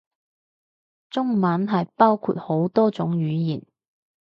[1.11, 3.61] 中文係包括好多種語言